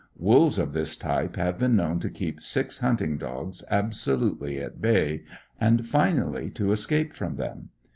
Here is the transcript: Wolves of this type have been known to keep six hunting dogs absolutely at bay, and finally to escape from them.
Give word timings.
Wolves 0.17 0.57
of 0.57 0.73
this 0.73 0.97
type 0.97 1.35
have 1.35 1.59
been 1.59 1.75
known 1.75 1.99
to 1.99 2.09
keep 2.09 2.41
six 2.41 2.79
hunting 2.79 3.19
dogs 3.19 3.63
absolutely 3.69 4.57
at 4.59 4.81
bay, 4.81 5.21
and 5.59 5.87
finally 5.87 6.49
to 6.49 6.71
escape 6.71 7.13
from 7.13 7.35
them. 7.35 7.69